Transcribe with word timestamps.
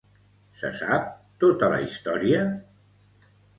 Se 0.61 0.71
sap 0.79 1.05
tota 1.45 1.71
la 1.75 1.79
història? 1.85 2.43